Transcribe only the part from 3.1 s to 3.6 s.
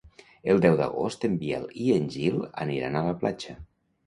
la platja.